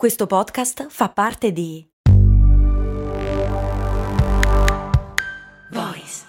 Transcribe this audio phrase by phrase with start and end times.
[0.00, 1.86] Questo podcast fa parte di
[5.72, 6.22] Voice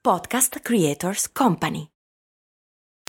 [0.00, 1.86] Podcast Creators Company.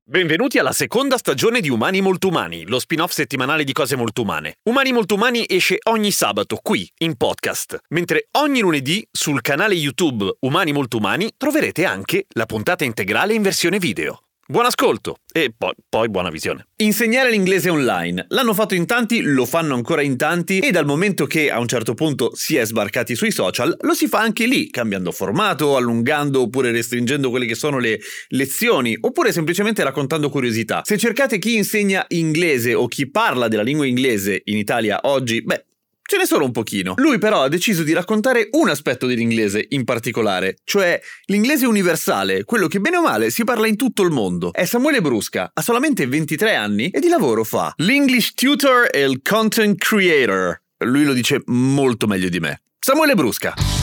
[0.05, 4.57] Benvenuti alla seconda stagione di Umani Molto Umani, lo spin-off settimanale di cose molto umane.
[4.69, 10.31] Umani Molto Umani esce ogni sabato qui, in podcast, mentre ogni lunedì sul canale YouTube
[10.41, 14.25] Umani Molto Umani troverete anche la puntata integrale in versione video.
[14.51, 16.67] Buon ascolto e poi, poi, buona visione.
[16.81, 18.25] Insegnare l'inglese online.
[18.27, 21.69] L'hanno fatto in tanti, lo fanno ancora in tanti e dal momento che a un
[21.69, 26.41] certo punto si è sbarcati sui social, lo si fa anche lì, cambiando formato, allungando
[26.41, 30.81] oppure restringendo quelle che sono le lezioni, oppure semplicemente raccontando curiosità.
[30.83, 35.67] Se cercate chi insegna inglese o chi parla della lingua inglese in Italia oggi, beh,
[36.11, 36.95] Ce ne sono un pochino.
[36.97, 42.67] Lui però ha deciso di raccontare un aspetto dell'inglese in particolare, cioè l'inglese universale, quello
[42.67, 44.51] che bene o male si parla in tutto il mondo.
[44.51, 49.21] È Samuele Brusca, ha solamente 23 anni e di lavoro fa l'English Tutor e il
[49.21, 50.61] Content Creator.
[50.79, 52.61] Lui lo dice molto meglio di me.
[52.77, 53.80] Samuele Brusca.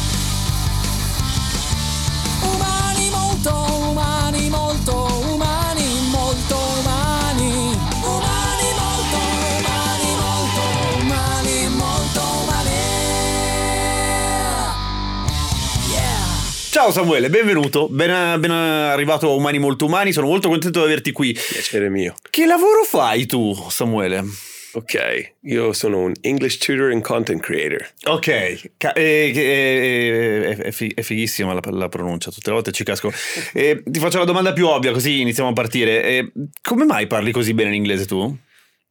[16.88, 17.86] Ciao Samuele, benvenuto.
[17.90, 21.34] Ben, ben arrivato a Umani Molto Umani, sono molto contento di averti qui.
[21.34, 22.14] Piacere mio.
[22.30, 24.24] Che lavoro fai tu, Samuele?
[24.72, 27.86] Ok, io sono un English tutor and content creator.
[28.04, 28.62] Ok, eh,
[28.94, 33.12] eh, eh, è, fi- è fighissima la, la pronuncia, tutte le volte ci casco.
[33.52, 36.02] Eh, ti faccio la domanda più ovvia così iniziamo a partire.
[36.02, 38.34] Eh, come mai parli così bene l'inglese tu?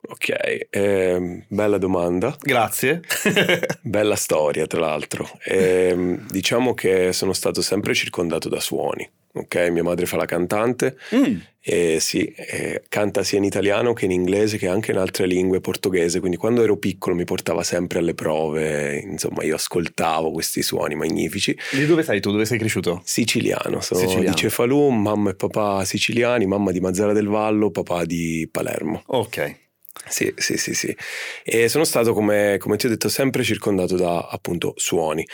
[0.09, 3.01] Ok, ehm, bella domanda, Grazie.
[3.81, 5.29] bella storia tra l'altro.
[5.45, 9.09] Ehm, diciamo che sono stato sempre circondato da suoni.
[9.33, 14.05] Ok, mia madre fa la cantante Mm, e sì, eh, canta sia in italiano che
[14.05, 17.99] in inglese che anche in altre lingue, portoghese, quindi quando ero piccolo mi portava sempre
[17.99, 21.55] alle prove, insomma io ascoltavo questi suoni magnifici.
[21.71, 22.31] Di dove sei tu?
[22.31, 23.01] Dove sei cresciuto?
[23.03, 24.29] Siciliano, sono Siciliano.
[24.29, 29.03] di Cefalù, mamma e papà siciliani, mamma di Mazzara del Vallo, papà di Palermo.
[29.07, 29.65] Ok.
[30.09, 30.95] Sì, sì, sì, sì.
[31.43, 35.25] E sono stato, come, come ti ho detto, sempre circondato da appunto suoni.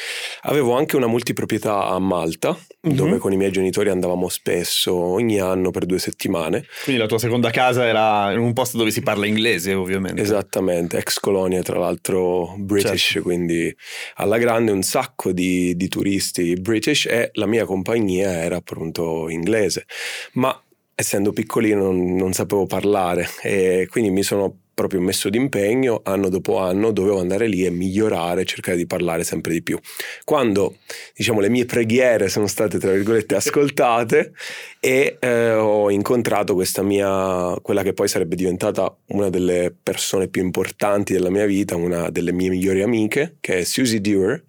[0.41, 2.95] Avevo anche una multiproprietà a Malta, Mhm.
[2.95, 6.66] dove con i miei genitori andavamo spesso, ogni anno per due settimane.
[6.84, 10.22] Quindi la tua seconda casa era in un posto dove si parla inglese, ovviamente.
[10.22, 13.22] Esattamente, ex colonia tra l'altro British, Certo.
[13.22, 13.73] quindi
[14.16, 19.85] alla grande un sacco di, di turisti British e la mia compagnia era appunto inglese.
[20.34, 20.57] Ma
[20.95, 26.57] essendo piccolino non, non sapevo parlare e quindi mi sono proprio messo d'impegno anno dopo
[26.57, 29.79] anno dovevo andare lì e migliorare cercare di parlare sempre di più
[30.23, 30.78] quando
[31.16, 34.34] diciamo le mie preghiere sono state tra virgolette ascoltate
[34.79, 40.41] e eh, ho incontrato questa mia quella che poi sarebbe diventata una delle persone più
[40.41, 44.44] importanti della mia vita una delle mie migliori amiche che è Susie Dewar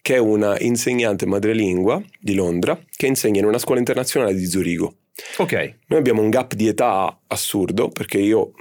[0.00, 4.94] che è una insegnante madrelingua di Londra che insegna in una scuola internazionale di Zurigo
[5.38, 5.52] Ok.
[5.86, 8.52] noi abbiamo un gap di età assurdo perché io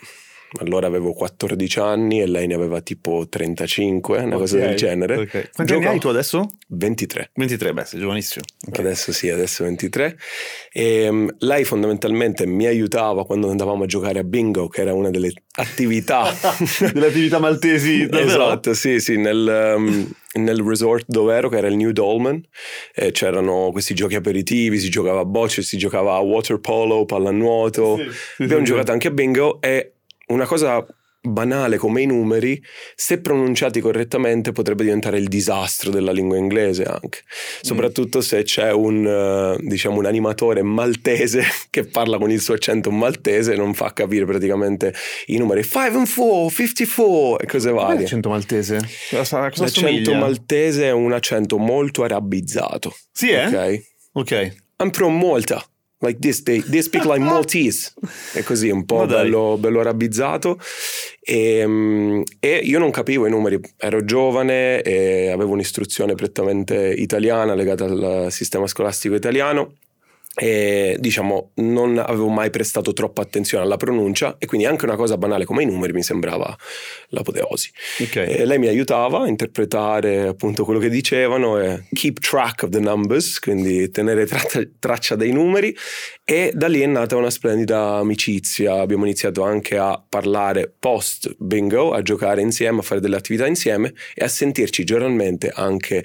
[0.60, 5.16] allora avevo 14 anni e lei ne aveva tipo 35, una cosa Ok, del genere.
[5.18, 5.30] ok.
[5.30, 6.50] Quanti anni Giocò- hai tu adesso?
[6.70, 7.32] 23.
[7.34, 8.46] 23, beh, sei giovanissimo.
[8.68, 8.80] Ok.
[8.80, 10.18] Adesso sì, adesso 23.
[10.72, 15.10] E, um, lei fondamentalmente mi aiutava quando andavamo a giocare a bingo, che era una
[15.10, 16.24] delle attività
[16.94, 18.28] Delle attività maltesi, davvero?
[18.30, 22.42] Esatto, sì, sì, nel, um, nel resort dove ero, che era il New Dolman,
[22.94, 27.98] eh, c'erano questi giochi aperitivi, si giocava a bocce, si giocava a water polo, pallanuoto.
[27.98, 29.92] Sì, sì, Abbiamo sì, giocato anche a bingo e
[30.28, 30.86] una cosa
[31.26, 32.62] banale come i numeri,
[32.96, 37.20] se pronunciati correttamente potrebbe diventare il disastro della lingua inglese anche,
[37.62, 42.92] soprattutto se c'è un, eh, diciamo, un animatore maltese che parla con il suo accento
[42.92, 44.94] maltese e non fa capire praticamente
[45.28, 48.02] i numeri 5 and 4, 54 e cose varie.
[48.02, 48.80] l'accento maltese?
[49.10, 52.96] Cosa, cosa L'accento maltese è un accento molto arabizzato.
[53.12, 53.46] Sì, eh?
[53.46, 53.84] Ok?
[54.14, 54.56] Ok.
[54.78, 55.64] I'm from Malta.
[56.00, 57.94] Like this, they, they speak like Maltese.
[58.34, 60.60] È così, un po' bello, bello arabizzato.
[61.22, 67.56] E, mm, e io non capivo i numeri, ero giovane e avevo un'istruzione prettamente italiana
[67.56, 69.76] legata al sistema scolastico italiano
[70.36, 75.18] e diciamo non avevo mai prestato troppa attenzione alla pronuncia e quindi anche una cosa
[75.18, 76.56] banale come i numeri mi sembrava
[77.10, 77.72] l'apoteosi.
[78.02, 78.16] Ok.
[78.18, 82.80] E lei mi aiutava a interpretare appunto quello che dicevano e keep track of the
[82.80, 84.44] numbers, quindi tenere tra-
[84.78, 85.76] traccia dei numeri
[86.24, 88.82] e da lì è nata una splendida amicizia.
[88.82, 93.94] Abbiamo iniziato anche a parlare post bingo, a giocare insieme, a fare delle attività insieme
[94.14, 96.04] e a sentirci giornalmente anche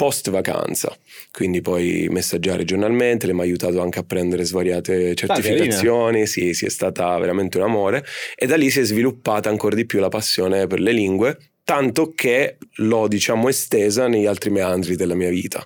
[0.00, 0.96] post vacanza,
[1.30, 6.64] quindi poi messaggiare giornalmente, le mi ha aiutato anche a prendere svariate certificazioni, sì, sì,
[6.64, 8.02] è stata veramente un amore.
[8.34, 12.14] E da lì si è sviluppata ancora di più la passione per le lingue, tanto
[12.14, 15.62] che l'ho diciamo estesa negli altri meandri della mia vita.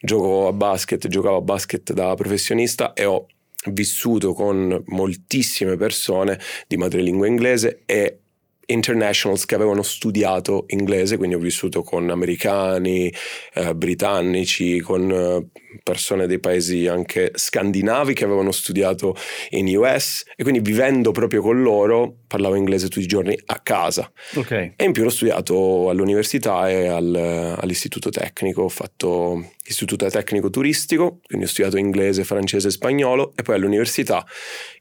[0.00, 3.26] Gioco a basket, giocavo a basket da professionista e ho
[3.66, 8.20] vissuto con moltissime persone di madrelingua inglese e
[8.66, 13.12] internationals che avevano studiato inglese, quindi ho vissuto con americani,
[13.54, 19.16] eh, britannici, con eh, persone dei paesi anche scandinavi che avevano studiato
[19.50, 24.10] in US e quindi vivendo proprio con loro parlavo inglese tutti i giorni a casa.
[24.34, 24.50] Ok.
[24.50, 31.20] E in più l'ho studiato all'università e al- all'istituto tecnico, ho fatto istituto tecnico turistico,
[31.24, 34.26] quindi ho studiato inglese, francese e spagnolo e poi all'università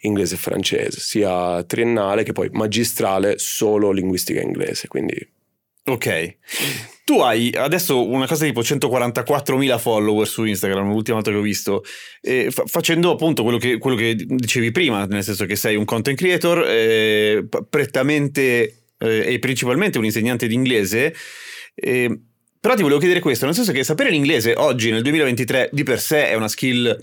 [0.01, 5.16] inglese e francese, sia triennale che poi magistrale solo linguistica inglese, quindi
[5.86, 6.38] Ok.
[7.04, 11.84] Tu hai adesso una cosa tipo 144.000 follower su Instagram, l'ultima volta che ho visto,
[12.22, 15.84] eh, fa- facendo appunto quello che, quello che dicevi prima, nel senso che sei un
[15.84, 21.14] content creator, eh, prettamente eh, e principalmente un insegnante di inglese.
[21.76, 22.19] eh,
[22.63, 26.00] però ti volevo chiedere questo, nel senso che sapere l'inglese oggi, nel 2023, di per
[26.00, 26.98] sé è una skill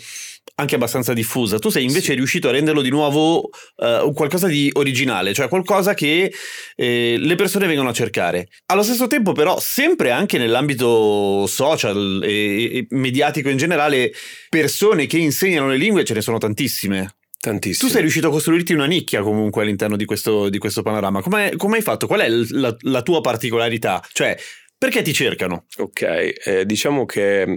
[0.55, 1.59] anche abbastanza diffusa.
[1.59, 2.15] Tu sei invece Sì.
[2.15, 6.33] riuscito a renderlo di nuovo un qualcosa di originale, cioè qualcosa che
[6.77, 8.49] eh, le persone vengono a cercare.
[8.73, 14.15] Allo stesso tempo, però, sempre anche nell'ambito social e, e mediatico in generale,
[14.49, 17.17] persone che insegnano le lingue ce ne sono tantissime.
[17.39, 17.87] tantissimo.
[17.87, 21.21] Tu sei riuscito a costruirti una nicchia comunque all'interno di questo, di questo panorama.
[21.21, 22.07] Come, hai fatto?
[22.07, 24.03] Qual è la, la tua particolarità?
[24.11, 24.35] Cioè,
[24.81, 25.67] perché ti cercano?
[25.77, 26.03] Ok,
[26.47, 27.57] eh, diciamo che mh,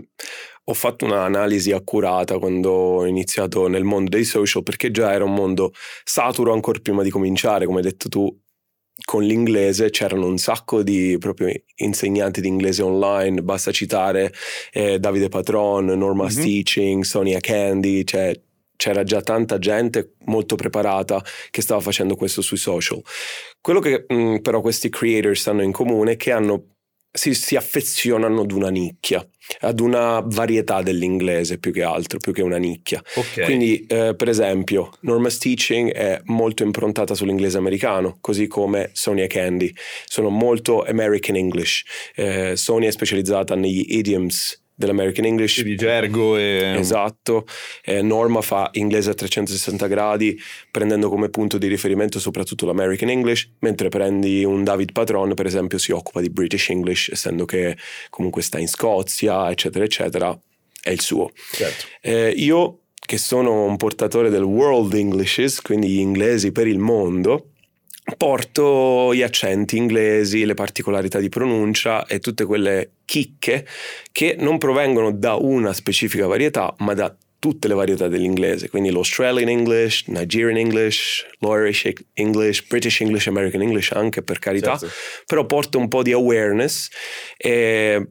[0.66, 5.34] ho fatto un'analisi accurata quando ho iniziato nel mondo dei social perché già era un
[5.34, 5.72] mondo
[6.04, 8.42] saturo ancora prima di cominciare, come hai detto tu.
[9.06, 14.32] Con l'inglese c'erano un sacco di proprio insegnanti di inglese online, basta citare
[14.72, 16.42] eh, Davide Patron, Norma Mhm.
[16.42, 18.40] Teaching, Sonia Candy, cioè
[18.76, 23.02] c'era già tanta gente molto preparata che stava facendo questo sui social.
[23.62, 26.68] Quello che mh, però questi creators hanno in comune è che hanno
[27.16, 29.26] si, si affezionano ad una nicchia,
[29.60, 33.02] ad una varietà dell'inglese più che altro, più che una nicchia.
[33.16, 33.44] Ok.
[33.44, 39.72] Quindi, eh, per esempio, Norma's Teaching è molto improntata sull'inglese americano, così come Sonia Candy.
[40.06, 41.84] Sono molto American English.
[42.16, 45.62] Eh, Sonia è specializzata negli idioms dell'American English.
[45.62, 46.76] di gergo e...
[46.78, 47.46] Esatto,
[47.84, 50.40] Eh, Norma fa inglese a 360 gradi
[50.72, 55.78] prendendo come punto di riferimento soprattutto l'American English, mentre prendi un David Patron per esempio
[55.78, 57.78] si occupa di British English, essendo che
[58.10, 60.38] comunque sta in Scozia, eccetera, eccetera,
[60.82, 61.32] è il suo.
[61.52, 61.86] Certo.
[62.02, 67.53] Eh, io che sono un portatore del World Englishes, quindi gli inglesi per il mondo,
[68.18, 73.66] porto gli accenti inglesi, le particolarità di pronuncia e tutte quelle chicche
[74.12, 79.50] che non provengono da una specifica varietà, ma da tutte le varietà dell'inglese, quindi l'Australian
[79.50, 84.96] English, Nigerian English, l'Irish English, British English, American English anche per carità, Certo.
[85.26, 86.88] però porto un po' di awareness
[87.36, 88.02] eh,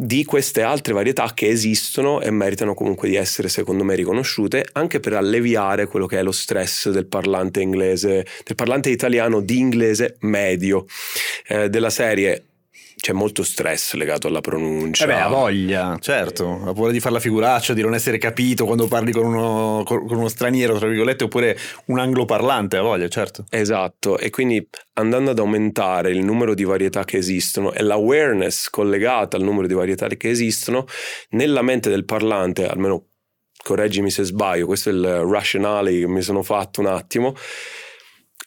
[0.00, 5.00] di queste altre varietà che esistono e meritano comunque di essere secondo me riconosciute anche
[5.00, 10.14] per alleviare quello che è lo stress del parlante inglese, del parlante italiano di inglese
[10.20, 10.86] medio,
[11.48, 12.44] eh, della serie
[13.00, 15.04] c'è molto stress legato alla pronuncia.
[15.04, 16.62] Eh beh, ha voglia, certo.
[16.64, 20.04] Ha paura di fare la figuraccia, di non essere capito quando parli con uno, con
[20.08, 21.56] uno straniero, tra virgolette, oppure
[21.86, 23.44] un angloparlante, ha voglia, certo.
[23.50, 29.36] Esatto, e quindi andando ad aumentare il numero di varietà che esistono e l'awareness collegata
[29.36, 30.86] al numero di varietà che esistono,
[31.30, 33.04] nella mente del parlante, almeno
[33.62, 37.34] correggimi se sbaglio, questo è il rationale che mi sono fatto un attimo,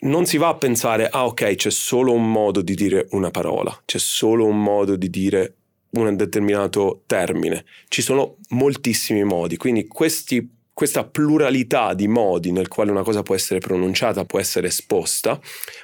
[0.01, 3.81] non si va a pensare, ah ok, c'è solo un modo di dire una parola,
[3.85, 5.55] c'è solo un modo di dire
[5.91, 12.89] un determinato termine, ci sono moltissimi modi, quindi questi questa pluralità di modi nel quale
[12.89, 15.39] una cosa può essere pronunciata, può essere esposta,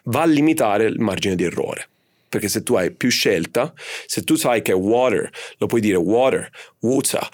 [0.05, 1.88] va a limitare il margine di errore.
[2.27, 3.71] Perché se tu hai più scelta,
[4.07, 7.29] se tu sai che water, lo puoi dire water, water,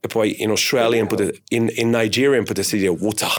[0.00, 1.06] e poi in Australian,
[1.48, 3.32] in, in Nigerian potresti dire water.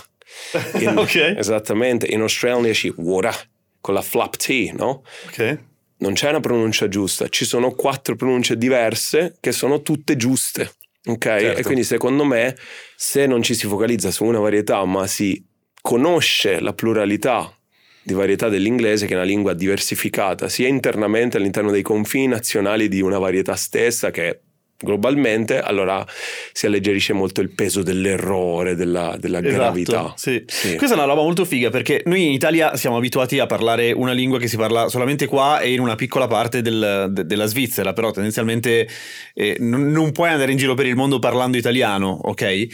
[0.80, 1.16] In- Ok.
[1.38, 3.36] Esattamente, in Australian dici water,
[3.82, 5.04] con la flap T, no?
[5.28, 5.60] Ok.
[6.00, 10.72] non c'è una pronuncia giusta, ci sono quattro pronunce diverse che sono tutte giuste.
[11.06, 11.24] Ok?
[11.24, 11.60] Certo.
[11.60, 12.56] E quindi secondo me,
[12.96, 15.44] se non ci si focalizza su una varietà, ma si
[15.82, 17.54] conosce la pluralità
[18.02, 23.02] di varietà dell'inglese, che è una lingua diversificata sia internamente all'interno dei confini nazionali di
[23.02, 24.40] una varietà stessa, che
[24.82, 26.06] globalmente, allora
[26.52, 30.14] si alleggerisce molto il peso dell'errore, della, della Esatto, gravità.
[30.16, 30.44] sì.
[30.48, 30.76] Sì.
[30.76, 34.14] Questa è una roba molto figa perché noi in Italia siamo abituati a parlare una
[34.14, 37.94] lingua che si parla solamente qua e in una piccola parte del- de- della Svizzera,
[37.94, 38.88] però tendenzialmente
[39.34, 42.68] eh, non, non puoi andare in giro per il mondo parlando italiano, ok?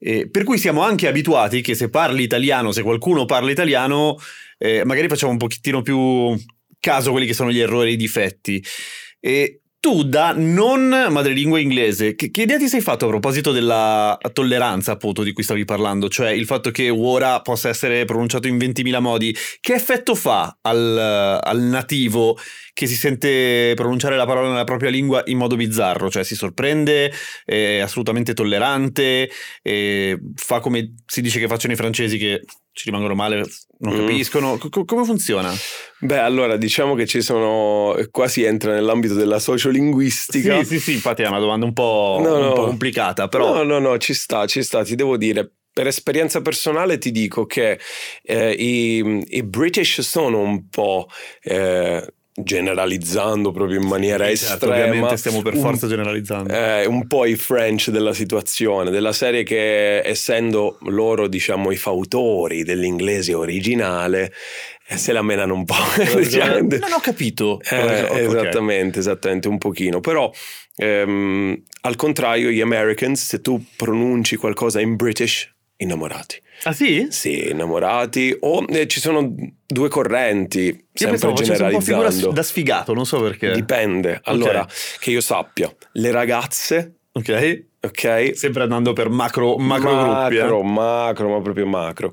[0.00, 4.16] Eh, per cui siamo anche abituati che se parli italiano, se qualcuno parla italiano,
[4.58, 6.36] eh, magari facciamo un pochettino più
[6.78, 8.62] caso a quelli che sono gli errori e i difetti.
[9.18, 14.18] E tu da non madrelingua inglese, che, che idea ti sei fatto a proposito della
[14.32, 16.08] tolleranza appunto di cui stavi parlando?
[16.08, 21.40] Cioè il fatto che ora possa essere pronunciato in 20.000 modi, che effetto fa al,
[21.42, 22.36] al nativo
[22.72, 26.10] che si sente pronunciare la parola nella propria lingua in modo bizzarro?
[26.10, 27.12] Cioè si sorprende,
[27.44, 29.30] è assolutamente tollerante,
[30.34, 32.42] fa come si dice che facciano i francesi che
[32.78, 33.44] ci rimangono male,
[33.80, 33.96] non Mm.
[33.98, 34.56] capiscono.
[34.70, 35.52] Co- come funziona?
[36.00, 40.58] Beh, allora diciamo che ci sono, qua si entra nell'ambito della sociolinguistica.
[40.62, 42.52] Sì, sì, sì, infatti è una domanda un po', No, un no.
[42.52, 43.56] po' complicata, però...
[43.56, 45.50] No, no, no, ci sta, ci sta, ti devo dire.
[45.72, 47.78] Per esperienza personale ti dico che
[48.22, 51.06] eh, i, i British sono un po',
[51.42, 52.04] eh,
[52.44, 56.52] generalizzando proprio in maniera Sì, certo, estrema, ovviamente stiamo per un- forza generalizzando.
[56.52, 62.62] eh, un po' i French della situazione, della serie che essendo loro diciamo i fautori
[62.64, 64.32] dell'inglese originale,
[64.86, 65.74] eh, se la menano un po'.
[66.16, 66.58] diciamo.
[66.60, 67.60] non ho capito.
[67.70, 68.16] Eh, Ok.
[68.18, 70.00] Esattamente, esattamente, un pochino.
[70.00, 70.30] Però
[70.76, 76.40] ehm, al contrario, gli Americans, se tu pronunci qualcosa in British, innamorati.
[76.64, 77.06] Ah sì?
[77.10, 78.36] Sì, innamorati.
[78.40, 79.34] O eh, ci sono
[79.66, 82.34] due correnti, Io sempre pensavo facesse un po' figura generalizzando.
[82.34, 83.52] da sfigato, non so perché.
[83.52, 84.20] Dipende.
[84.24, 84.66] Allora,
[84.98, 87.64] che io sappia, le ragazze, Ok?
[87.80, 88.30] ok?
[88.34, 90.36] Sempre andando per macro, macro gruppi.
[90.36, 90.40] eh.
[90.40, 92.12] macro, macro, ma proprio macro.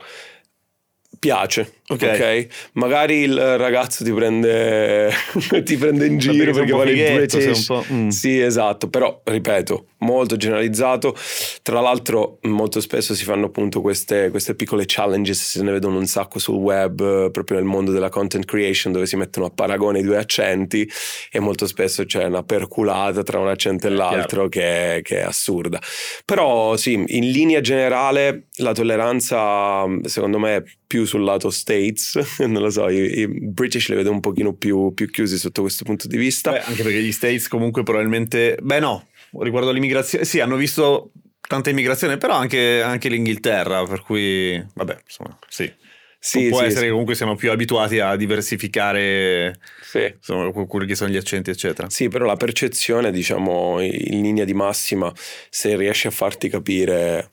[1.18, 2.02] Piace, Ok.
[2.02, 2.48] ok?
[2.74, 5.12] Magari il ragazzo ti prende,
[5.64, 7.68] ti prende in Perché giro perché sei British.
[7.68, 8.08] un po', mm.
[8.08, 11.16] Sì, esatto, però ripeto, molto generalizzato.
[11.62, 16.08] Tra l'altro, molto spesso si fanno appunto queste, queste piccole challenges, se ne vedono un
[16.08, 20.00] sacco sul web, eh, proprio nel mondo della content creation, dove si mettono a paragone
[20.00, 20.90] i due accenti
[21.32, 25.80] e molto spesso c'è una perculata tra un accento e l'altro che, che è assurda.
[26.26, 32.62] Però sì, in linea generale la tolleranza secondo me è più sul lato States, non
[32.62, 36.08] lo so, i, i British li vedo un pochino più, più chiusi sotto questo punto
[36.08, 36.52] di vista.
[36.52, 38.58] Beh, anche perché gli States comunque probabilmente...
[38.62, 39.08] Beh no,
[39.40, 40.26] riguardo all'immigrazione...
[40.26, 41.12] Sì, hanno visto
[41.48, 44.64] tanta immigrazione, però anche, anche l'Inghilterra, per cui...
[44.74, 45.72] Vabbè, insomma, sì.
[46.20, 50.12] sì, Può sì, essere sì, che comunque siamo più abituati a diversificare sì.
[50.16, 51.90] insomma, quelli che sono gli accenti, eccetera.
[51.90, 55.12] Sì, però la percezione, diciamo, in linea di massima,
[55.50, 57.32] se riesci a farti capire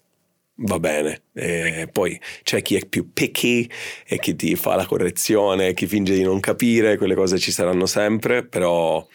[0.62, 1.22] va bene.
[1.32, 3.68] E poi c'è chi è più picky
[4.06, 7.86] e chi ti fa la correzione, chi finge di non capire, quelle cose ci saranno
[7.86, 9.06] sempre, però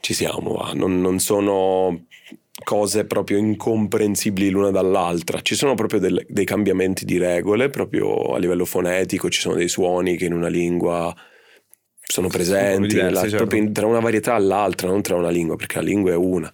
[0.00, 0.70] ci siamo.
[0.74, 2.06] Non, non sono
[2.64, 5.40] cose proprio incomprensibili l'una dall'altra.
[5.40, 9.68] Ci sono proprio del- dei cambiamenti di regole, proprio a livello fonetico, ci sono dei
[9.68, 11.14] suoni che in una lingua
[12.04, 13.46] sono presenti, diversi, nella- certo.
[13.46, 16.52] proprio tra una varietà e l'altra, non tra una lingua, perché la lingua è una,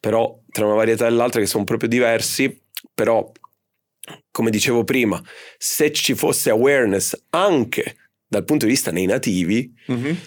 [0.00, 2.58] però tra una varietà e l'altra che sono proprio diversi,
[2.94, 3.30] però
[4.34, 5.22] come dicevo prima,
[5.56, 7.94] se ci fosse awareness anche
[8.26, 9.72] dal punto di vista nei nativi,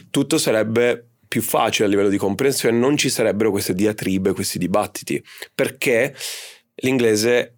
[0.10, 5.22] tutto sarebbe più facile a livello di comprensione, non ci sarebbero queste diatribe, questi dibattiti,
[5.54, 6.16] perché
[6.76, 7.57] l'inglese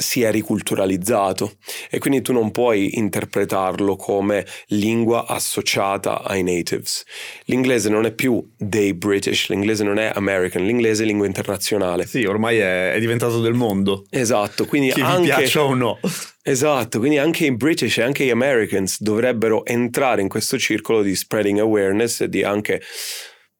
[0.00, 1.54] si è riculturalizzato
[1.90, 7.02] e quindi tu non puoi interpretarlo come lingua associata ai natives.
[7.46, 12.06] L'inglese non è più dei British, l'inglese non è American, l'inglese è lingua internazionale.
[12.06, 14.06] Sì, ormai è, è diventato del mondo.
[14.08, 15.98] Esatto, quindi Che vi anche piaccia o no.
[16.44, 21.16] Esatto, quindi anche i British e anche gli Americans dovrebbero entrare in questo circolo di
[21.16, 22.80] spreading awareness e di anche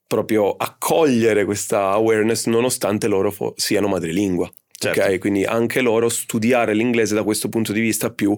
[0.06, 4.50] proprio accogliere questa awareness nonostante loro fo- siano madrelingua.
[4.80, 5.00] Certo.
[5.00, 8.36] Ok, quindi anche loro studiare l'inglese da questo punto di vista più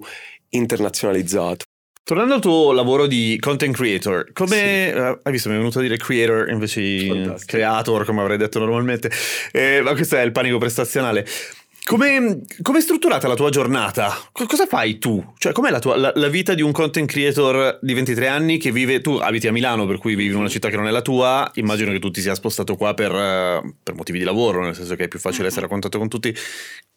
[0.50, 1.66] internazionalizzato.
[2.02, 5.48] Tornando al tuo lavoro di content creator, come eh, hai visto?
[5.50, 9.10] Mi è venuto a dire creator invece di creator, come avrei detto normalmente,
[9.52, 11.26] Eh, ma questo è il panico prestazionale.
[11.84, 14.16] Come come è strutturata la tua giornata?
[14.32, 15.32] Co- cosa fai tu?
[15.38, 18.70] Cioè, com'è la, tua, la, la vita di un content creator di 23 anni che
[18.70, 19.00] vive.
[19.00, 21.50] Tu abiti a Milano, per cui vivi in una città che non è la tua.
[21.54, 23.10] Immagino che tu ti sia spostato qua per,
[23.82, 26.34] per motivi di lavoro, nel senso che è più facile essere a contatto con tutti.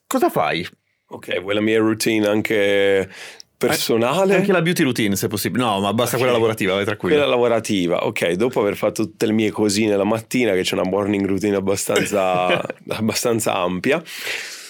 [0.06, 0.68] Cosa fai?
[1.08, 3.10] Ok, vuoi la mia routine anche
[3.58, 4.36] personale?
[4.36, 5.64] Anche la beauty routine, se possibile.
[5.64, 6.22] No, ma basta Ok.
[6.22, 7.16] quella lavorativa, vai tranquillo.
[7.16, 10.88] Quella lavorativa, ok, dopo aver fatto tutte le mie cosine la mattina, che c'è una
[10.90, 14.04] morning routine abbastanza, abbastanza ampia,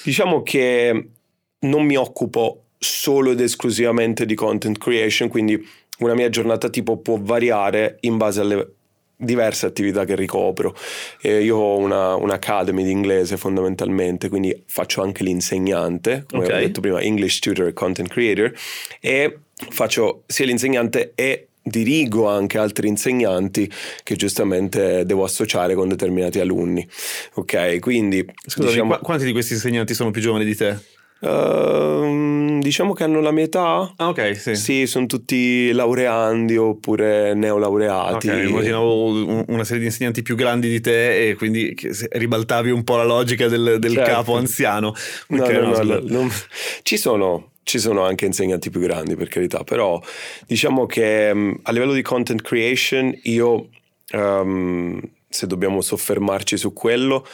[0.04, 1.10] diciamo che
[1.60, 5.66] non mi occupo solo ed esclusivamente di content creation, quindi
[6.00, 8.68] una mia giornata tipo può variare in base alle
[9.16, 10.76] diverse attività che ricopro.
[11.22, 16.52] Eh, io ho una, un'academy di inglese fondamentalmente, quindi faccio anche l'insegnante, come Ok.
[16.52, 18.52] ho detto prima, English Tutor e Content Creator,
[19.00, 19.38] e
[19.70, 23.72] faccio sia l'insegnante e dirigo anche altri insegnanti
[24.04, 26.86] che giustamente devo associare con determinati alunni.
[27.36, 30.78] Ok, quindi Scusami, diciamo, qua- quanti di questi insegnanti sono più giovani di te?
[31.26, 33.94] ehm, diciamo che hanno la mia età.
[33.96, 34.56] Ah, ok, sì.
[34.56, 38.30] Sì, sono tutti laureandi oppure neolaureati.
[38.30, 41.76] Ok, immaginavo un- una serie di insegnanti più grandi di te e quindi
[42.12, 44.12] ribaltavi un po' la logica del, del Certo.
[44.12, 44.94] capo anziano.
[45.28, 46.32] No, no, no, no, non-
[46.84, 47.52] ci sono.
[47.64, 50.02] Ci sono anche insegnanti più grandi, per carità, però
[50.46, 53.70] diciamo che mm, a livello di content creation io,
[54.10, 57.26] ehm, se dobbiamo soffermarci su quello,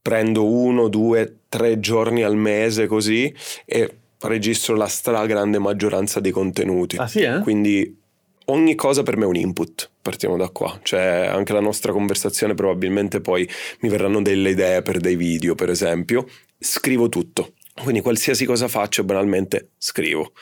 [0.00, 6.96] prendo uno, due, tre giorni al mese così e registro la stragrande maggioranza dei contenuti.
[6.96, 7.40] Ah sì, eh?
[7.40, 8.02] Quindi
[8.46, 10.78] ogni cosa per me è un input, partiamo da qua.
[10.82, 13.48] Cioè anche la nostra conversazione probabilmente poi
[13.80, 16.26] mi verranno delle idee per dei video, per esempio.
[16.58, 17.52] Scrivo tutto.
[17.82, 20.32] Quindi qualsiasi cosa faccio, banalmente scrivo.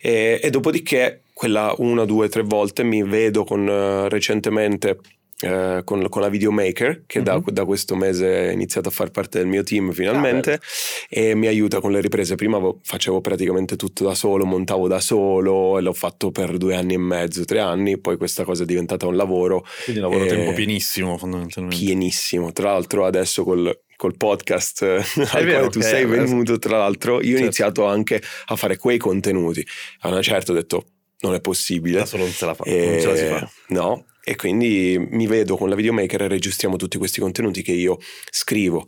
[0.00, 4.98] E, e dopodiché, quella una, due, tre volte mi vedo con eh, recentemente
[5.40, 7.50] eh, con, con la videomaker che da, Mhm.
[7.50, 10.60] da questo mese è iniziato a far parte del mio team finalmente
[11.08, 12.34] e mi aiuta con le riprese.
[12.36, 16.76] Prima vo- facevo praticamente tutto da solo, montavo da solo e l'ho fatto per due
[16.76, 20.28] anni e mezzo, tre anni, poi questa cosa è diventata un lavoro Quindi lavoro a
[20.28, 21.76] tempo pienissimo fondamentalmente.
[21.76, 22.52] pienissimo.
[22.52, 26.78] Tra l'altro adesso col, col podcast eh, al vero quale tu che- sei venuto, tra
[26.78, 27.42] l'altro, io ho Certo.
[27.42, 29.66] iniziato anche a fare quei contenuti.
[30.00, 30.84] A una certa ho detto
[31.20, 32.04] non è possibile.
[32.06, 33.50] Solo non se la fa, E- non ce la si fa.
[33.68, 37.98] No, e quindi mi vedo con la videomaker e registriamo tutti questi contenuti che io
[38.30, 38.86] scrivo.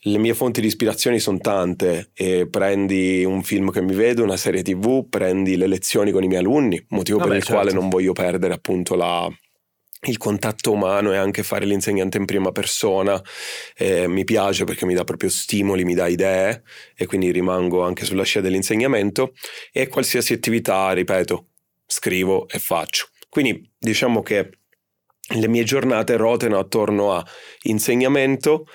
[0.00, 4.36] Le mie fonti di ispirazione sono tante, e prendi un film che mi vedo, una
[4.36, 7.60] serie tv, prendi le lezioni con i miei alunni, motivo Vabbè, per il certo.
[7.60, 9.28] quale non voglio perdere appunto la-
[10.06, 13.20] il contatto umano e anche fare l'insegnante in prima persona
[13.76, 16.62] eh, mi piace perché mi dà proprio stimoli, mi dà idee
[16.96, 19.34] e quindi rimango anche sulla scia dell'insegnamento
[19.72, 21.48] e qualsiasi attività, ripeto,
[21.86, 23.08] scrivo e faccio.
[23.28, 24.50] Quindi diciamo che
[25.34, 27.26] le mie giornate rotano attorno a
[27.62, 28.66] insegnamento,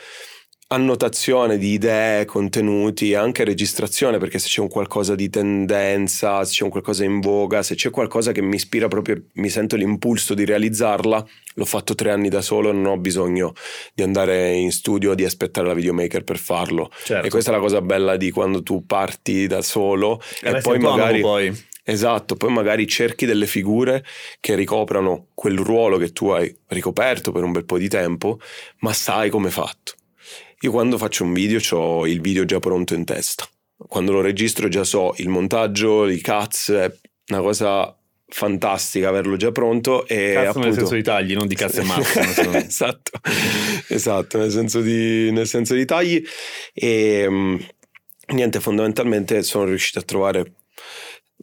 [0.71, 6.63] annotazione di idee, contenuti, anche registrazione, perché se c'è un qualcosa di tendenza, se c'è
[6.63, 10.45] un qualcosa in voga, se c'è qualcosa che mi ispira proprio, mi sento l'impulso di
[10.45, 11.25] realizzarla,
[11.55, 13.53] l'ho fatto tre anni da solo, non ho bisogno
[13.93, 16.89] di andare in studio, di aspettare la videomaker per farlo.
[17.03, 17.27] Certo.
[17.27, 20.79] E questa è la cosa bella di quando tu parti da solo e, resti poi
[20.79, 21.21] magari...
[21.21, 21.69] poi.
[21.83, 24.05] Esatto, poi magari cerchi delle figure
[24.39, 28.39] che ricoprano quel ruolo che tu hai ricoperto per un bel po' di tempo,
[28.81, 29.95] ma sai come è fatto.
[30.63, 33.47] Io quando faccio un video ho il video già pronto in testa.
[33.75, 36.91] Quando lo registro già so il montaggio, i cuts, è
[37.29, 37.95] una cosa
[38.27, 40.67] fantastica averlo già pronto e Cazzo appunto...
[40.67, 42.19] nel senso di tagli, non di cazzo e mazzo.
[42.49, 42.65] me.
[42.65, 43.11] esatto,
[43.87, 46.23] esatto, nel senso di, nel senso di tagli
[46.73, 47.55] e mm,
[48.33, 50.53] niente, fondamentalmente sono riuscito a trovare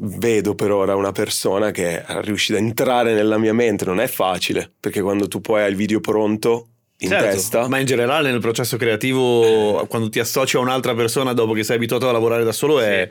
[0.00, 4.06] vedo per ora una persona che è riuscita a entrare nella mia mente, non è
[4.06, 6.68] facile, perché quando tu poi hai il video pronto
[7.00, 11.32] in Certo, testa, Ma in generale nel processo creativo, quando ti associ a un'altra persona
[11.32, 13.08] dopo che sei abituato a lavorare da solo, è-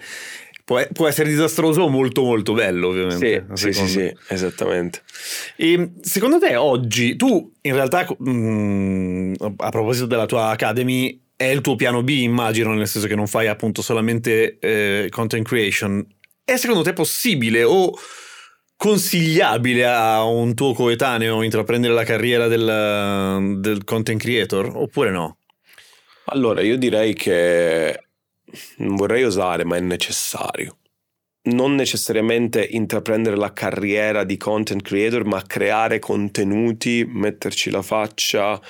[0.65, 3.45] può, può essere disastroso o molto molto bello, ovviamente.
[3.54, 5.02] sì, sì, sì, sì, esattamente.
[5.56, 11.62] E secondo te oggi, tu in realtà, mm, a proposito della tua Academy, è il
[11.62, 16.06] tuo piano B, immagino, nel senso che non fai appunto solamente eh, content creation.
[16.43, 17.93] È secondo te possibile o
[18.78, 25.38] consigliabile a un tuo coetaneo intraprendere la carriera del, del content creator oppure no?
[26.26, 28.04] Allora, io direi che
[28.78, 30.78] non vorrei osare, ma è necessario.
[31.44, 38.62] Non necessariamente intraprendere la carriera di content creator, ma creare contenuti, metterci la faccia,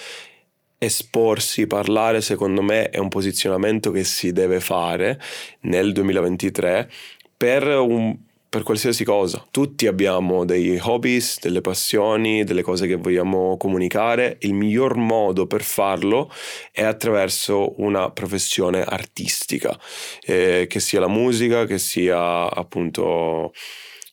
[0.78, 5.20] esporsi, parlare, secondo me è un posizionamento che si deve fare
[5.62, 6.90] nel 2023
[7.36, 8.16] per un
[8.50, 9.46] per qualsiasi cosa.
[9.52, 14.38] Tutti abbiamo dei hobbies, delle passioni, delle cose che vogliamo comunicare.
[14.42, 16.32] Il miglior modo per farlo
[16.72, 19.78] è attraverso una professione artistica,
[20.22, 23.52] eh, che sia la musica, che sia appunto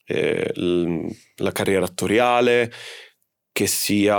[0.07, 0.53] eh,
[1.37, 2.73] la carriera attoriale,
[3.55, 4.17] che sia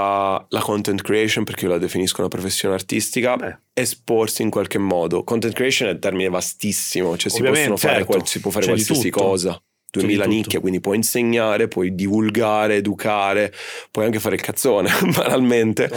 [0.48, 3.58] la content creation, perché io la definisco una professione artistica, Beh.
[3.74, 5.26] esporsi in qualche modo.
[5.26, 8.52] Content creation è un termine vastissimo, cioè si Ovviamente, possono fare certo, qual- si può
[8.52, 9.62] fare c'è qualsiasi cosa.
[10.00, 10.36] 2000 tutto.
[10.36, 13.54] nicchie, quindi puoi insegnare, puoi divulgare, educare,
[13.92, 15.90] puoi anche fare il cazzone, banalmente.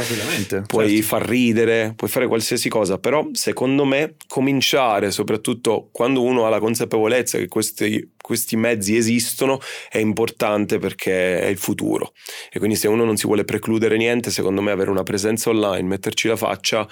[0.66, 1.02] Puoi certo.
[1.02, 6.60] far ridere, puoi fare qualsiasi cosa, però secondo me cominciare, soprattutto quando uno ha la
[6.60, 12.12] consapevolezza che questi, questi mezzi esistono, è importante perché è il futuro.
[12.50, 15.88] E quindi se uno non si vuole precludere niente, secondo me avere una presenza online,
[15.88, 16.86] metterci la faccia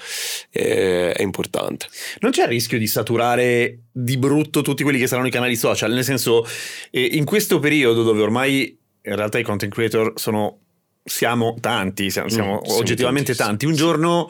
[0.51, 1.87] eh, è importante.
[2.21, 5.91] Non c'è il rischio di saturare di brutto tutti quelli che saranno i canali social,
[5.91, 6.47] nel senso,
[6.97, 10.61] eh, in questo periodo dove ormai in realtà i content creator sono
[11.05, 13.49] siamo tanti, siamo, siamo Mm, siamo oggettivamente tantissimi.
[13.49, 13.67] tanti.
[13.67, 14.29] Un giorno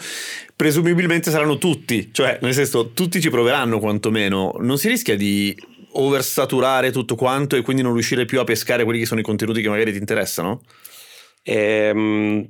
[0.54, 4.56] presumibilmente saranno tutti, cioè nel senso tutti ci proveranno quantomeno.
[4.58, 5.56] Non si rischia di
[5.92, 9.62] oversaturare tutto quanto e quindi non riuscire più a pescare quelli che sono i contenuti
[9.62, 10.60] che magari ti interessano?
[11.44, 12.46] Ehm,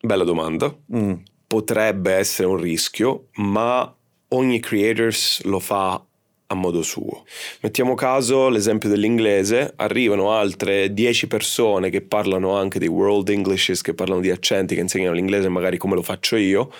[0.00, 0.74] bella domanda.
[0.96, 1.12] Mm.
[1.46, 3.94] Potrebbe essere un rischio, ma
[4.28, 6.04] ogni creators lo fa
[6.50, 7.24] a modo suo.
[7.60, 13.94] Mettiamo caso l'esempio dell'inglese, arrivano altre 10 persone che parlano anche dei world Englishes, che
[13.94, 16.72] parlano di accenti, che insegnano l'inglese magari come lo faccio io,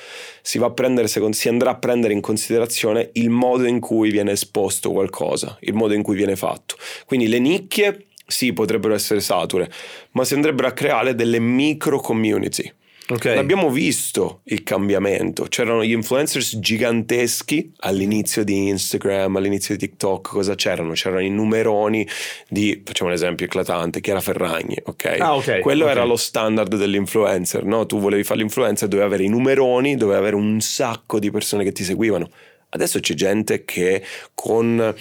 [0.42, 4.33] si, va a prendere, si andrà a prendere in considerazione il modo in cui viene
[4.33, 6.76] esposto qualcosa, il modo in cui viene fatto.
[7.06, 9.70] Quindi le nicchie sì, potrebbero essere sature,
[10.12, 12.72] ma si andrebbero a creare delle micro community.
[13.11, 13.25] Ok.
[13.25, 15.44] L'abbiamo visto il cambiamento.
[15.44, 20.29] C'erano gli influencers giganteschi all'inizio di Instagram, all'inizio di TikTok.
[20.29, 20.92] Cosa c'erano?
[20.92, 22.07] C'erano i numeroni
[22.49, 25.16] di, facciamo un esempio eclatante, Chiara Ferragni, ok?
[25.18, 25.90] Ah, ok, Quello ok.
[25.90, 27.85] era lo standard dell'influencer, no?
[27.87, 31.73] Tu volevi fare l'influencer, dovevi avere i numeroni, dovevi avere un sacco di persone che
[31.73, 32.31] ti seguivano.
[32.68, 34.94] Adesso c'è gente che con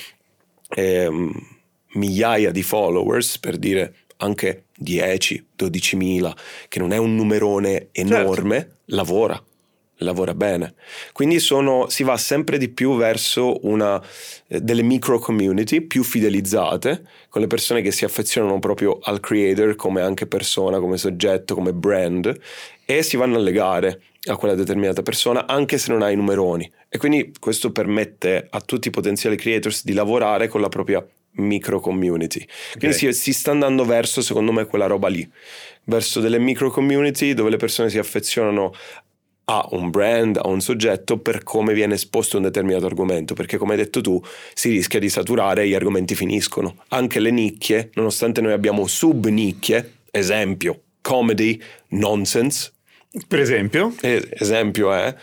[0.69, 1.32] ehm,
[1.93, 6.35] migliaia di followers, per dire anche 10, 12 mila,
[6.67, 9.41] che non è un numerone enorme, lavora,
[9.97, 10.73] lavora bene.
[11.11, 14.01] Quindi sono, si va sempre di più verso una,
[14.47, 19.75] eh, delle micro community più fidelizzate, con le persone che si affezionano proprio al creator
[19.75, 22.39] come anche persona, come soggetto, come brand,
[22.85, 26.69] e si vanno a legare a quella determinata persona anche se non hai i numeroni.
[26.89, 31.79] E quindi questo permette a tutti i potenziali creators di lavorare con la propria micro
[31.79, 32.45] community.
[32.77, 35.27] Quindi si, si sta andando verso, secondo me, quella roba lì,
[35.85, 38.73] verso delle micro community dove le persone si affezionano
[39.45, 43.71] a un brand, a un soggetto per come viene esposto un determinato argomento, perché come
[43.71, 44.21] hai detto tu
[44.53, 46.83] si rischia di saturare e gli argomenti finiscono.
[46.89, 52.73] Anche le nicchie, nonostante noi abbiamo sub-nicchie, esempio, comedy, nonsense,
[53.27, 53.95] Per esempio?
[54.01, 55.15] esempio è,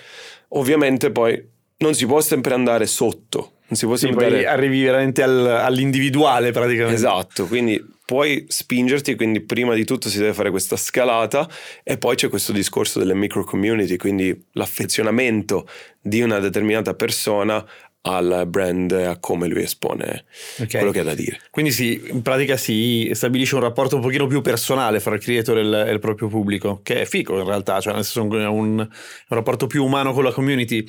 [0.48, 1.40] ovviamente poi
[1.78, 6.52] non si può sempre andare sotto, non si può Sì, poi arrivi veramente al- all'individuale
[6.52, 6.94] praticamente.
[6.94, 11.48] Esatto, quindi puoi spingerti, quindi prima di tutto si deve fare questa scalata
[11.83, 15.68] e poi c'è questo discorso delle micro community, quindi l'affezionamento
[16.00, 17.64] di una determinata persona
[18.02, 20.26] al brand a come lui espone
[20.61, 20.68] Ok.
[20.70, 21.40] quello che ha da dire.
[21.50, 25.59] Quindi si, in pratica si stabilisce un rapporto un pochino più personale fra il creator
[25.59, 28.46] e il, e il proprio pubblico, che è figo in realtà, cioè nel senso è
[28.46, 28.88] un, un
[29.26, 30.87] rapporto più umano con la community.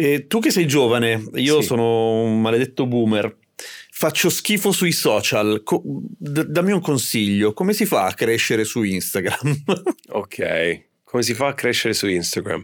[0.00, 1.66] E tu che sei giovane, io Sì.
[1.66, 3.36] sono un maledetto boomer,
[3.90, 8.82] faccio schifo sui social, Co- d- dammi un consiglio, come si fa a crescere su
[8.84, 9.64] Instagram?
[10.10, 12.62] Ok, come si fa a crescere su Instagram?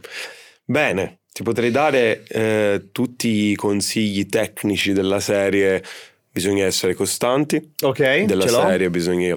[0.65, 5.83] Bene, ti potrei dare eh, tutti i consigli tecnici della serie,
[6.31, 9.37] bisogna essere costanti, ok, della serie bisogna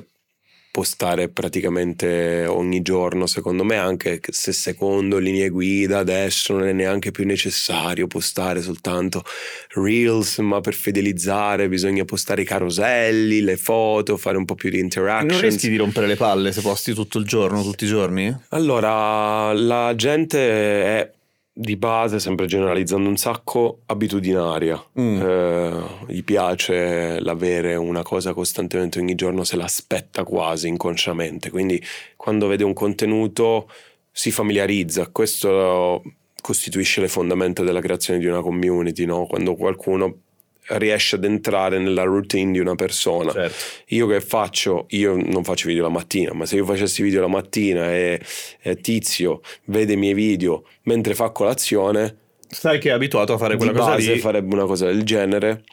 [0.77, 7.09] postare praticamente ogni giorno secondo me anche se secondo linee guida adesso non è neanche
[7.09, 9.23] più necessario postare soltanto
[9.69, 14.77] reels ma per fidelizzare bisogna postare i caroselli le foto fare un po' più di
[14.77, 18.31] interaction Non rischi di rompere le palle se posti tutto il giorno, tutti i giorni?
[18.49, 21.11] allora la gente è
[21.59, 25.21] di base sempre generalizzando un sacco abitudinaria Mm.
[25.21, 31.49] eh, gli piace l'avere una cosa costantemente ogni giorno, se l'aspetta quasi inconsciamente.
[31.49, 31.81] Quindi
[32.15, 33.67] quando vede un contenuto
[34.11, 35.07] si familiarizza.
[35.07, 36.03] Questo
[36.41, 39.25] costituisce le fondamenta della creazione di una community, no?
[39.25, 40.21] quando qualcuno
[40.69, 43.31] riesce ad entrare nella routine di una persona.
[43.31, 43.55] Certo.
[43.87, 47.27] Io che faccio, io non faccio video la mattina, ma se io facessi video la
[47.27, 48.19] mattina e,
[48.61, 52.17] e Tizio vede i miei video mentre fa colazione,
[52.49, 54.19] Sai che è abituato a fare quella cosa base lì.
[54.19, 55.63] farebbe una cosa del genere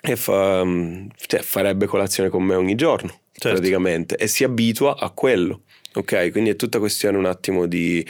[0.00, 0.64] e fa-
[1.26, 3.56] cioè, farebbe colazione con me ogni giorno Certo.
[3.58, 5.62] praticamente e si abitua a quello
[6.00, 8.04] ok quindi è tutta questione un attimo di,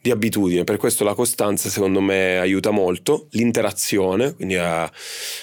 [0.00, 0.64] di abitudine.
[0.64, 3.28] Per questo la costanza secondo me aiuta molto.
[3.30, 4.90] L'interazione quindi a-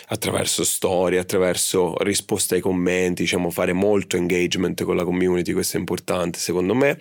[0.07, 5.79] attraverso storie attraverso risposte ai commenti diciamo fare molto engagement con la community questo è
[5.79, 6.97] importante secondo me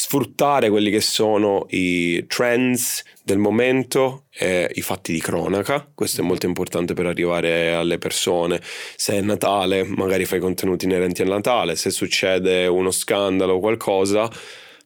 [0.00, 5.90] sfruttare quelli che sono i trends del momento e i fatti di cronaca.
[5.92, 8.60] Questo è molto importante per arrivare alle persone.
[8.94, 14.30] Se è Natale, magari fai contenuti inerenti al Natale, se succede uno scandalo o qualcosa,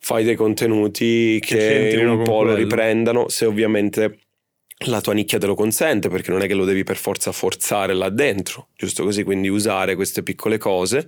[0.01, 2.55] fai dei contenuti che, c'entrino un po' lo quello.
[2.55, 4.18] riprendano, se ovviamente
[4.87, 7.92] la tua nicchia te lo consente, perché non è che lo devi per forza forzare
[7.92, 11.07] là dentro, giusto così, quindi usare queste piccole cose.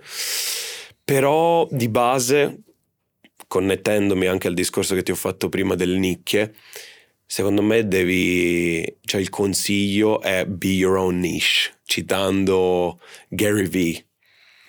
[1.02, 2.58] Però di base,
[3.54, 6.54] connettendomi anche al discorso che ti ho fatto prima delle nicchie,
[7.24, 14.06] secondo me devi, cioè il consiglio è be your own niche, citando Gary Vee.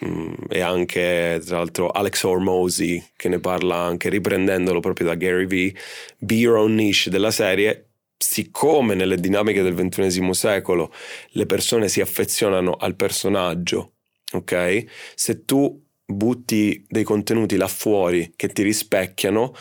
[0.06, 5.46] Mm, e anche tra l'altro Alex Hormozy che ne parla anche riprendendolo proprio da Gary
[5.46, 5.74] Vee
[6.18, 10.94] be your own niche della serie siccome nelle dinamiche del ventunesimo secolo
[11.30, 13.94] le persone si affezionano al personaggio
[14.34, 14.84] ok
[15.16, 19.54] se tu butti dei contenuti là fuori che ti rispecchiano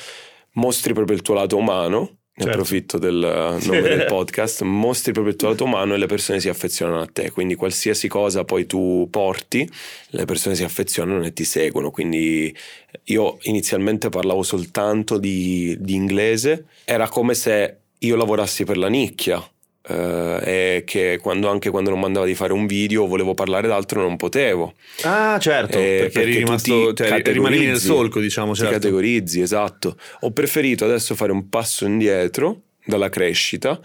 [0.52, 2.50] mostri proprio il tuo lato umano ne Certo.
[2.50, 3.14] approfitto del
[3.62, 7.06] nome del podcast mostri proprio il tuo lato umano e le persone si affezionano a
[7.06, 7.30] te.
[7.30, 9.70] Quindi qualsiasi cosa poi tu porti
[10.08, 11.92] le persone si affezionano e ti seguono.
[11.92, 12.52] Quindi
[13.04, 16.66] io inizialmente parlavo soltanto di, di inglese.
[16.84, 19.40] Era come se io lavorassi per la nicchia
[19.86, 24.00] eh, e che quando, anche quando non mandava di fare un video volevo parlare d'altro
[24.00, 28.52] non potevo Ah, certo, eh, perché, eri tu rimasto, ti cioè, rimanevi nel solco, diciamo,
[28.52, 28.72] ti certo.
[28.74, 29.96] categorizzi, esatto.
[30.20, 33.78] Ho preferito adesso fare un passo indietro dalla crescita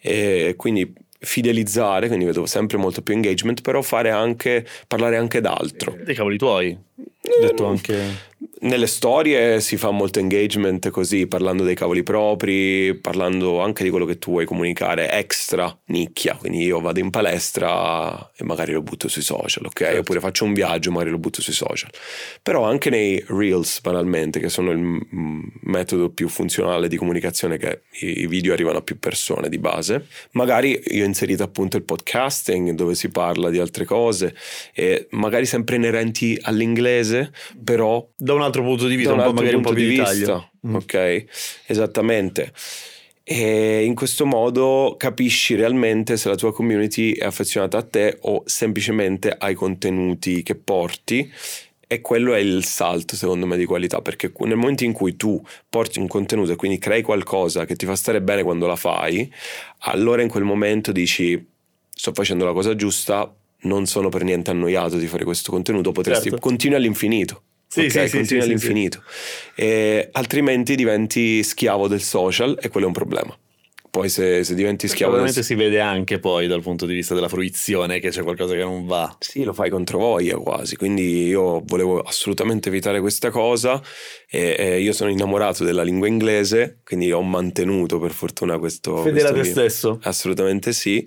[0.00, 5.96] e quindi fidelizzare, quindi vedo sempre molto più engagement, però fare anche, parlare anche d'altro.
[6.02, 6.76] Dei cavoli tuoi.
[7.40, 8.30] Detto anche...
[8.62, 14.04] Nelle storie si fa molto engagement così, parlando dei cavoli propri, parlando anche di quello
[14.04, 16.36] che tu vuoi comunicare extra nicchia.
[16.36, 19.78] Quindi io vado in palestra e magari lo butto sui social, ok?
[19.78, 19.98] Certo.
[19.98, 21.90] Oppure faccio un viaggio, magari lo butto sui social.
[22.40, 25.00] Però anche nei reels, banalmente, che sono il
[25.62, 30.06] metodo più funzionale di comunicazione, che i video arrivano a più persone di base.
[30.32, 34.36] Magari io ho inserito appunto il podcasting, dove si parla di altre cose,
[34.72, 37.32] e magari sempre inerenti all'inglese,
[37.64, 39.98] però Da un altro punto di vista, un, un po' magari un po' più di
[39.98, 40.50] vista.
[40.66, 40.74] Mm.
[40.74, 41.24] ok?
[41.66, 42.52] Esattamente.
[43.24, 48.42] E in questo modo capisci realmente se la tua community è affezionata a te o
[48.46, 51.30] semplicemente ai contenuti che porti.
[51.86, 55.40] E quello è il salto, secondo me, di qualità, perché nel momento in cui tu
[55.68, 59.30] porti un contenuto e quindi crei qualcosa che ti fa stare bene quando la fai,
[59.80, 61.46] allora in quel momento dici:
[61.90, 63.30] Sto facendo la cosa giusta,
[63.64, 66.40] non sono per niente annoiato di fare questo contenuto, potresti Certo.
[66.40, 67.42] continui all'infinito.
[67.72, 67.90] Sì, ok?
[67.90, 69.02] sì, sì, continui sì, all'infinito.
[69.54, 73.34] E altrimenti diventi schiavo del social e quello è un problema.
[73.88, 77.14] Poi se, se diventi schiavo del Probabilmente si vede anche poi dal punto di vista
[77.14, 79.14] della fruizione che c'è qualcosa che non va.
[79.20, 83.82] Sì, lo fai contro voglia quasi, quindi io volevo assolutamente evitare questa cosa
[84.28, 88.96] e, e io sono innamorato della lingua inglese, quindi ho mantenuto per fortuna questo...
[88.98, 89.98] Fedele a te mio- stesso.
[90.02, 91.06] Assolutamente sì.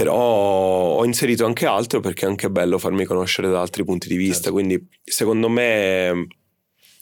[0.00, 4.16] Però ho inserito anche altro perché è anche bello farmi conoscere da altri punti di
[4.16, 4.34] vista.
[4.44, 4.52] Certo.
[4.52, 6.26] Quindi, secondo me,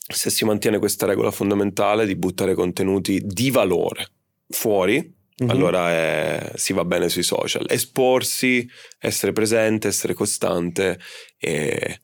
[0.07, 4.07] se si mantiene questa regola fondamentale di buttare contenuti di valore
[4.49, 5.49] fuori, Mhm.
[5.49, 7.65] allora è- si va bene sui social.
[7.69, 10.99] Esporsi, essere presente, essere costante
[11.39, 12.01] e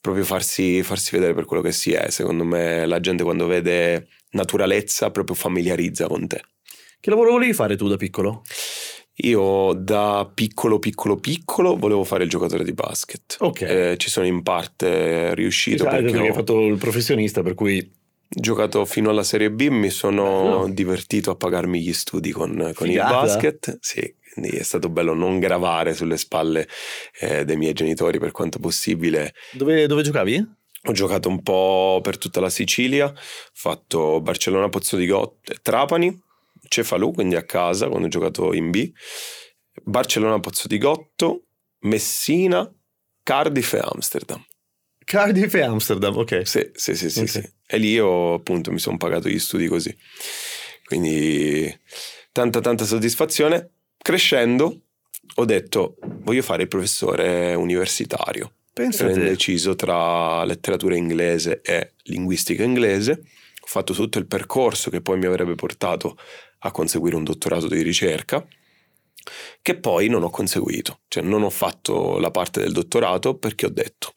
[0.00, 2.08] proprio farsi, farsi vedere per quello che si è.
[2.10, 6.40] Secondo me, la gente quando vede naturalezza proprio familiarizza con te.
[6.98, 8.42] Che lavoro volevi fare tu da piccolo?
[9.22, 13.36] Io da piccolo piccolo piccolo volevo fare il giocatore di basket.
[13.40, 13.60] Ok.
[13.62, 17.54] Eh, ci sono in parte riuscito Sai, perché perché hai ho fatto il professionista, per
[17.54, 20.68] cui giocato fino alla Serie B, mi sono Bello.
[20.68, 23.78] divertito a pagarmi gli studi con, con il basket.
[23.80, 26.68] Sì, quindi è stato bello non gravare sulle spalle
[27.18, 29.34] eh, dei miei genitori per quanto possibile.
[29.52, 30.58] dove, dove giocavi?
[30.84, 33.14] Ho giocato un po' per tutta la Sicilia, ho
[33.52, 36.18] fatto Barcellona, Pozzo di Gotte, Trapani,
[36.70, 38.92] Cefalù, quindi a casa quando ho giocato in B,
[39.82, 41.46] Barcellona, Pozzo di Gotto,
[41.80, 42.72] Messina,
[43.24, 44.44] Cardiff e Amsterdam.
[45.04, 46.46] Cardiff e Amsterdam, ok.
[46.46, 47.28] Sì, sì, sì, sì, Ok.
[47.28, 47.52] sì.
[47.66, 49.92] E lì io appunto mi sono pagato gli studi così.
[50.84, 51.76] Quindi
[52.30, 53.70] tanta tanta soddisfazione.
[53.98, 54.82] Crescendo
[55.34, 58.52] ho detto voglio fare il professore universitario.
[58.72, 59.20] Pensa Ero a te.
[59.20, 63.12] indeciso tra letteratura inglese e linguistica inglese.
[63.60, 66.16] Ho fatto tutto il percorso che poi mi avrebbe portato
[66.60, 68.46] a conseguire un dottorato di ricerca,
[69.62, 71.00] che poi non ho conseguito.
[71.08, 74.12] Cioè non ho fatto la parte del dottorato perché ho detto,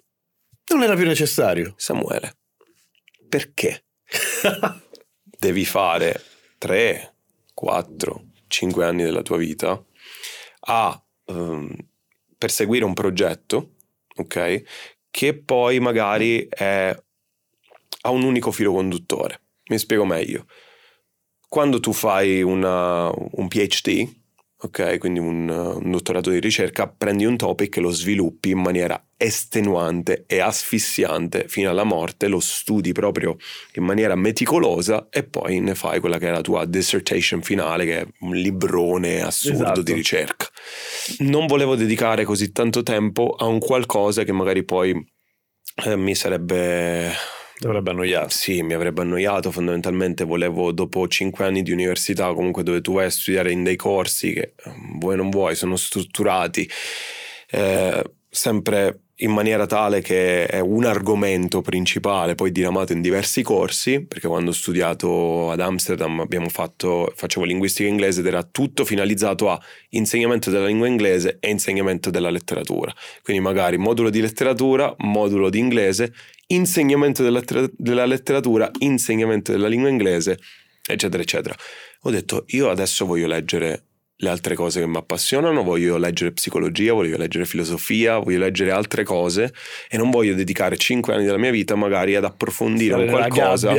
[0.67, 1.73] Non era più necessario.
[1.77, 2.37] Samuele,
[3.27, 3.85] perché
[5.23, 6.21] devi fare
[6.57, 7.15] 3,
[7.53, 9.83] 4, 5 anni della tua vita
[10.65, 11.75] a ehm,
[12.37, 13.75] perseguire un progetto,
[14.15, 14.63] ok?
[15.09, 16.95] Che poi magari è
[18.05, 19.41] ha un unico filo conduttore.
[19.69, 20.45] Mi spiego meglio.
[21.53, 24.11] Quando tu fai una- un PhD,
[24.57, 28.99] ok, quindi un, un dottorato di ricerca, prendi un topic e lo sviluppi in maniera
[29.15, 33.35] estenuante e asfissiante fino alla morte, lo studi proprio
[33.75, 37.99] in maniera meticolosa e poi ne fai quella che è la tua dissertation finale, che
[37.99, 39.81] è un librone assurdo Esatto.
[39.83, 40.47] di ricerca.
[41.19, 44.89] Non volevo dedicare così tanto tempo a un qualcosa che magari poi
[45.85, 47.11] eh, mi sarebbe
[47.59, 48.29] Dovrebbe annoiare.
[48.29, 53.05] sì, mi avrebbe annoiato fondamentalmente, volevo dopo cinque anni di università, comunque dove tu vai
[53.05, 56.69] a studiare in dei corsi che eh, vuoi non vuoi, sono strutturati
[57.49, 64.03] eh, sempre in maniera tale che è un argomento principale, poi diramato in diversi corsi,
[64.03, 69.61] perché quando ho studiato ad Amsterdam fatto, facevo linguistica inglese ed era tutto finalizzato a
[69.89, 72.91] insegnamento della lingua inglese e insegnamento della letteratura.
[73.21, 76.11] Quindi magari modulo di letteratura, modulo di inglese,
[76.47, 77.43] insegnamento della,
[77.77, 80.39] della letteratura, insegnamento della lingua inglese,
[80.83, 81.55] eccetera, eccetera.
[82.01, 83.83] Ho detto, io adesso voglio leggere
[84.15, 89.03] le altre cose che mi appassionano, voglio leggere psicologia, voglio leggere filosofia, voglio leggere altre
[89.03, 89.53] cose
[89.89, 93.73] e non voglio dedicare cinque anni della mia vita magari ad approfondire un qualcosa.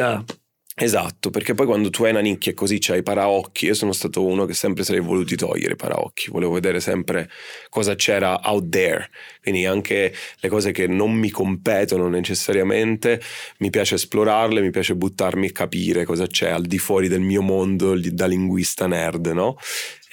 [0.77, 3.93] Esatto, perché poi quando tu hai una nicchia e così c'hai i paraocchi, io sono
[3.93, 7.31] stato uno che sempre sarei voluti togliere i paraocchi, volevo vedere sempre
[7.69, 9.09] cosa c'era out there,
[9.41, 13.21] quindi anche le cose che non mi competono necessariamente,
[13.59, 17.43] mi piace esplorarle, mi piace buttarmi e capire cosa c'è al di fuori del mio
[17.43, 19.57] mondo da linguista nerd, no?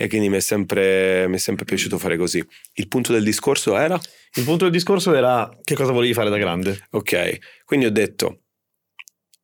[0.01, 2.43] E quindi mi è sempre, mi è sempre piaciuto fare così.
[2.73, 3.99] Il punto del discorso era?
[4.33, 6.87] Il punto del discorso era che cosa volevi fare da grande.
[6.91, 8.39] Ok, quindi ho detto,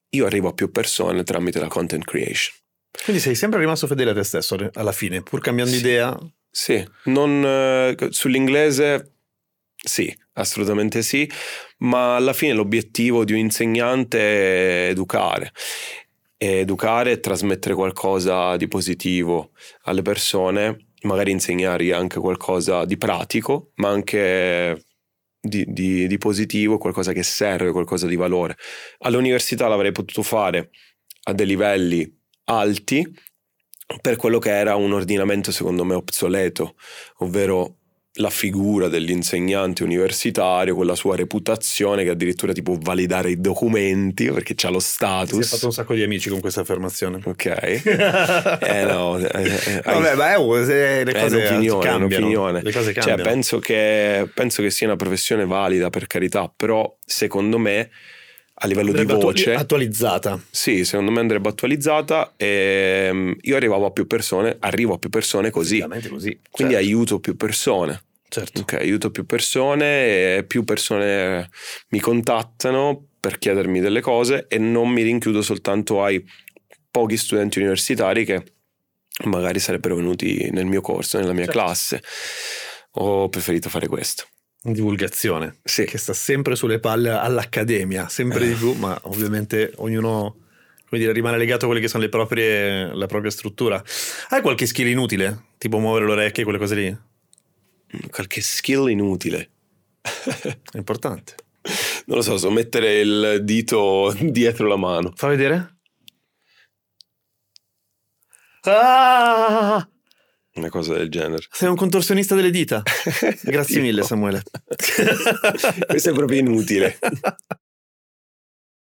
[0.10, 2.56] io arrivo a più persone tramite la content creation.
[3.04, 5.78] Quindi sei sempre rimasto fedele a te stesso alla fine, pur cambiando Sì.
[5.78, 6.18] idea.
[6.50, 9.12] Sì, non, eh, sull'inglese
[9.76, 11.30] sì, assolutamente sì,
[11.80, 15.52] ma alla fine l'obiettivo di un insegnante è educare.
[16.38, 19.52] Educare e trasmettere qualcosa di positivo
[19.84, 24.86] alle persone, magari insegnare anche qualcosa di pratico, ma anche
[25.40, 28.56] di, di- di positivo, qualcosa che serve, qualcosa di valore.
[29.00, 30.70] All'università l'avrei potuto fare
[31.24, 32.08] a dei livelli
[32.46, 33.06] alti
[34.02, 36.76] per quello che era un ordinamento secondo me obsoleto,
[37.18, 37.78] ovvero
[38.20, 44.30] la figura dell'insegnante universitario con la sua reputazione che addirittura ti può validare i documenti
[44.32, 45.50] perché c'ha lo Si è status.
[45.50, 47.20] fatto un sacco di amici con questa affermazione.
[47.24, 47.46] Ok.
[48.68, 52.06] Eh no, eh, eh, hai- Vabbè, ma è, se le è cose un'opinione, è cambiano.
[52.26, 52.62] un'opinione.
[52.64, 53.24] Le cose Cioè, cambiano.
[53.30, 57.90] penso che, penso che sia una professione valida per carità, però secondo me
[58.60, 59.54] a livello Andrebbe di voce...
[59.54, 60.40] attualizzata.
[60.50, 65.10] Sì, secondo me andrebbe attualizzata e mm, io arrivavo a più persone, arrivo a più
[65.10, 66.40] persone così, così.
[66.50, 68.02] quindi certo, aiuto più persone.
[68.30, 68.62] Certo.
[68.62, 71.50] Ok, aiuto più persone e più persone
[71.90, 76.24] mi contattano per chiedermi delle cose e non mi rinchiudo soltanto ai
[76.90, 78.44] pochi studenti universitari che
[79.26, 81.60] magari sarebbero venuti nel mio corso, nella mia Certo.
[81.60, 82.04] classe.
[83.00, 84.26] Ho preferito fare questo.
[84.62, 85.60] Divulgazione.
[85.64, 85.86] Sì.
[85.86, 90.46] Che sta sempre sulle palle all'accademia, sempre di più, ma ovviamente ognuno
[90.90, 93.82] come dire, rimane legato a quelle che sono le proprie, la propria struttura.
[94.30, 95.48] Hai qualche skill inutile?
[95.58, 96.98] Tipo muovere le orecchie, quelle cose lì?
[98.10, 99.50] Qualche skill inutile.
[100.02, 101.36] È importante.
[102.06, 105.14] Non lo so, so mettere il dito dietro la mano.
[105.16, 105.76] Fa vedere?
[108.62, 109.88] Ah!
[110.56, 111.46] Una cosa del genere.
[111.52, 112.82] Sei un contorsionista delle dita.
[113.44, 114.42] Grazie mille, Samuele.
[115.88, 116.98] Questo è proprio inutile.